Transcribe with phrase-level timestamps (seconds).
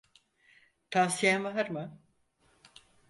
[0.91, 1.99] Tavsiyen var mı?